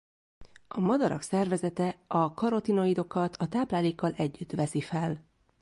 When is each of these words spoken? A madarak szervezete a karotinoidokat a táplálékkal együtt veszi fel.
A 0.67 0.79
madarak 0.79 1.21
szervezete 1.21 1.99
a 2.07 2.33
karotinoidokat 2.33 3.35
a 3.35 3.47
táplálékkal 3.47 4.11
együtt 4.13 4.51
veszi 4.51 4.81
fel. 4.81 5.25